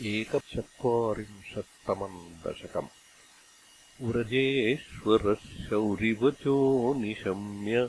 [0.00, 2.88] एकचत्वारिंशत्तमम् दशकम्।
[4.00, 7.88] व्रजेश्वरः शौरिवचो निशम्य